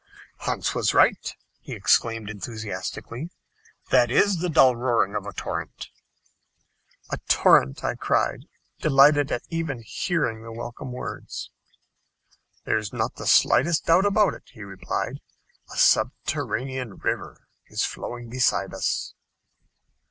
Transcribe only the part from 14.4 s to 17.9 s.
he replied, "a subterranean river is